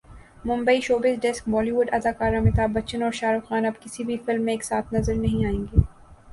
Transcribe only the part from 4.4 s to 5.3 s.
میں ایک ساتھ نظر